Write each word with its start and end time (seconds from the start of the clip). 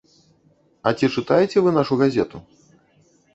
А 0.87 0.93
ці 0.97 1.09
чытаеце 1.15 1.57
вы 1.67 1.75
нашу 1.77 1.93
газету? 2.01 2.37